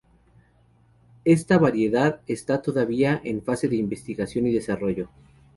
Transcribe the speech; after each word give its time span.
Esta 1.25 1.59
variedad 1.59 2.21
está 2.25 2.63
todavía 2.63 3.21
en 3.23 3.43
fase 3.43 3.67
de 3.67 3.75
investigación 3.75 4.47
y 4.47 4.51
desarrollo. 4.51 5.09